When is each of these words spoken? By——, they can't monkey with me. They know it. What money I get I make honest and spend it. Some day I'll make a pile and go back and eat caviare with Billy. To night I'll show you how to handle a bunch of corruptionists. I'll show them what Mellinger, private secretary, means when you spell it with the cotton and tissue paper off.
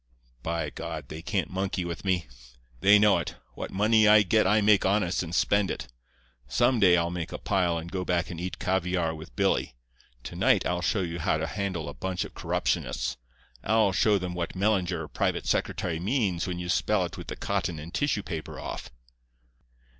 By——, 0.41 0.71
they 1.09 1.21
can't 1.21 1.51
monkey 1.51 1.85
with 1.85 2.03
me. 2.03 2.25
They 2.79 2.97
know 2.97 3.19
it. 3.19 3.35
What 3.53 3.69
money 3.69 4.07
I 4.07 4.23
get 4.23 4.47
I 4.47 4.59
make 4.59 4.83
honest 4.83 5.21
and 5.21 5.35
spend 5.35 5.69
it. 5.69 5.89
Some 6.47 6.79
day 6.79 6.97
I'll 6.97 7.11
make 7.11 7.31
a 7.31 7.37
pile 7.37 7.77
and 7.77 7.91
go 7.91 8.03
back 8.03 8.31
and 8.31 8.41
eat 8.41 8.57
caviare 8.57 9.13
with 9.13 9.35
Billy. 9.35 9.75
To 10.23 10.35
night 10.35 10.65
I'll 10.65 10.81
show 10.81 11.01
you 11.01 11.19
how 11.19 11.37
to 11.37 11.45
handle 11.45 11.87
a 11.87 11.93
bunch 11.93 12.25
of 12.25 12.33
corruptionists. 12.33 13.17
I'll 13.63 13.91
show 13.91 14.17
them 14.17 14.33
what 14.33 14.55
Mellinger, 14.55 15.07
private 15.09 15.45
secretary, 15.45 15.99
means 15.99 16.47
when 16.47 16.57
you 16.57 16.67
spell 16.69 17.05
it 17.05 17.15
with 17.15 17.27
the 17.27 17.35
cotton 17.35 17.77
and 17.77 17.93
tissue 17.93 18.23
paper 18.23 18.59
off. 18.59 18.89